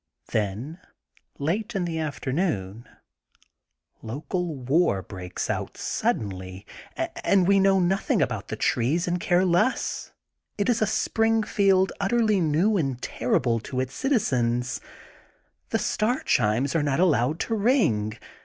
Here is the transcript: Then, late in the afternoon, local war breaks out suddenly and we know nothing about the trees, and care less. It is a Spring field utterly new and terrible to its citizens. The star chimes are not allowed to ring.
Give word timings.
Then, 0.31 0.79
late 1.37 1.75
in 1.75 1.85
the 1.85 1.99
afternoon, 1.99 2.89
local 4.01 4.55
war 4.55 5.03
breaks 5.03 5.47
out 5.47 5.77
suddenly 5.77 6.65
and 7.23 7.47
we 7.47 7.59
know 7.59 7.79
nothing 7.79 8.19
about 8.19 8.47
the 8.47 8.55
trees, 8.55 9.07
and 9.07 9.19
care 9.19 9.45
less. 9.45 10.11
It 10.57 10.69
is 10.69 10.81
a 10.81 10.87
Spring 10.87 11.43
field 11.43 11.91
utterly 11.99 12.39
new 12.41 12.77
and 12.77 12.99
terrible 12.99 13.59
to 13.59 13.79
its 13.79 13.93
citizens. 13.93 14.81
The 15.69 15.77
star 15.77 16.23
chimes 16.23 16.75
are 16.75 16.81
not 16.81 16.99
allowed 16.99 17.39
to 17.41 17.53
ring. 17.53 18.13